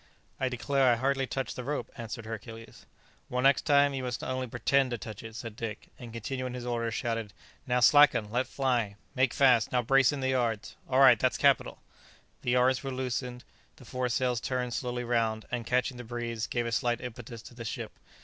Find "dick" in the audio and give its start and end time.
5.55-5.89